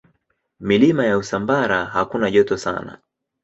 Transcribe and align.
Milima 0.59 1.05
ya 1.05 1.17
Usambara 1.17 1.85
hakuna 1.85 2.31
joto 2.31 2.57
sana. 2.57 2.99